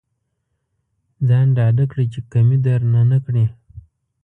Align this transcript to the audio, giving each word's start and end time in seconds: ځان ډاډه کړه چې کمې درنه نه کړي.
ځان 1.27 1.47
ډاډه 1.57 1.85
کړه 1.91 2.03
چې 2.13 2.19
کمې 2.31 2.57
درنه 2.65 3.01
نه 3.11 3.17
کړي. 3.25 3.45